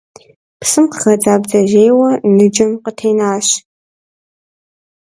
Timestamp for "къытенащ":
2.83-3.47